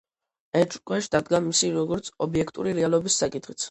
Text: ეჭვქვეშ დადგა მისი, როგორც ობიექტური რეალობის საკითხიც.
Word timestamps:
ეჭვქვეშ 0.61 1.11
დადგა 1.17 1.43
მისი, 1.51 1.71
როგორც 1.79 2.13
ობიექტური 2.29 2.79
რეალობის 2.83 3.25
საკითხიც. 3.25 3.59